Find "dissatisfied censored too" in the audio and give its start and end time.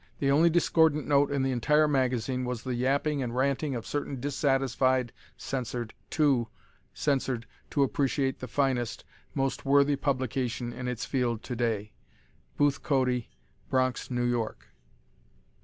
4.19-6.47